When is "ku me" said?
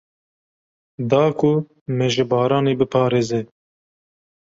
1.37-2.05